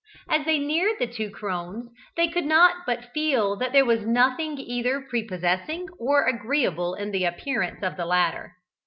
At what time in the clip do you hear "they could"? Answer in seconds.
2.17-2.45